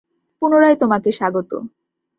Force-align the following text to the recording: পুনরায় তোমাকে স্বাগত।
পুনরায় 0.41 0.75
তোমাকে 0.75 1.09
স্বাগত। 1.11 1.51